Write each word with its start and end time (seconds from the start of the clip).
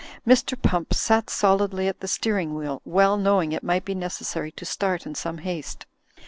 Mr. 0.25 0.59
Pump 0.59 0.95
sat 0.95 1.29
solidly 1.29 1.87
at 1.87 1.99
the 1.99 2.07
steering 2.07 2.55
wheel, 2.55 2.81
well 2.85 3.17
knowing 3.17 3.51
it 3.51 3.61
might 3.61 3.85
be 3.85 3.93
necessary 3.93 4.51
to 4.53 4.65
start 4.65 5.05
in 5.05 5.13
some 5.13 5.37
haste. 5.37 5.85